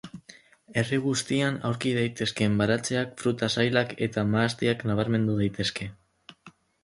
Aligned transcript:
Herri 0.81 0.97
guztian 1.01 1.59
aurki 1.69 1.91
daitezken 1.97 2.55
baratzeak, 2.63 3.13
fruta-sailak 3.23 3.93
eta 4.07 4.23
mahastiak 4.33 4.83
nabarmendu 4.93 5.39
daitezke. 5.45 5.91